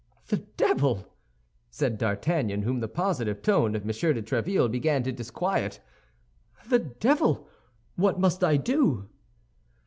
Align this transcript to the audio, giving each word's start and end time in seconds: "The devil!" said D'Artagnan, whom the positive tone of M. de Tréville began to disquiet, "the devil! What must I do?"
"The 0.29 0.37
devil!" 0.57 1.13
said 1.69 1.99
D'Artagnan, 1.99 2.63
whom 2.63 2.79
the 2.79 2.87
positive 2.87 3.43
tone 3.43 3.75
of 3.75 3.83
M. 3.83 3.87
de 3.89 4.21
Tréville 4.23 4.71
began 4.71 5.03
to 5.03 5.11
disquiet, 5.11 5.79
"the 6.67 6.79
devil! 6.79 7.47
What 7.97 8.19
must 8.19 8.43
I 8.43 8.57
do?" 8.57 9.09